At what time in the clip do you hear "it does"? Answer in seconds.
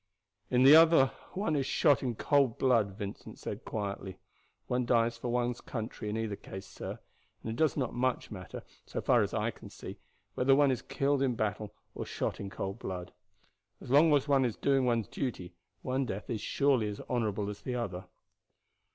7.51-7.77